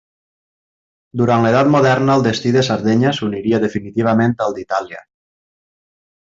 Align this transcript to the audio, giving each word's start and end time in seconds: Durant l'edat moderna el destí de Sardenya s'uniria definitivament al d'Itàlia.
Durant 1.19 1.43
l'edat 1.45 1.69
moderna 1.75 2.15
el 2.19 2.25
destí 2.29 2.53
de 2.57 2.63
Sardenya 2.69 3.13
s'uniria 3.19 3.61
definitivament 3.67 4.35
al 4.47 4.57
d'Itàlia. 4.57 5.05